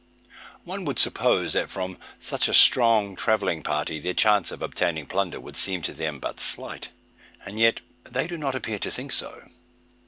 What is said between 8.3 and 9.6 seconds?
not appear to think so.